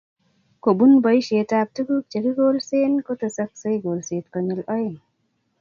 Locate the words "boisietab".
1.07-1.67